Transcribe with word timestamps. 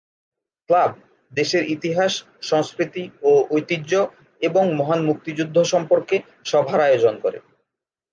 Club 0.69 0.91
দেশের 1.31 1.63
ইতিহাস, 1.67 2.13
সংস্কৃতি 2.41 3.03
ও 3.21 3.31
ঐতিহ্য 3.51 3.91
এবং 4.41 4.63
মহান 4.75 4.99
মুক্তিযুদ্ধ 5.05 5.57
সম্পর্কে 5.63 6.15
সভার 6.45 6.79
আয়োজন 6.81 7.15
করে। 7.23 7.39